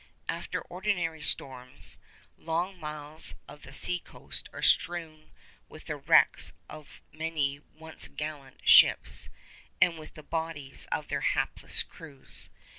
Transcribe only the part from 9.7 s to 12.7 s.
and with the bodies of their hapless crews.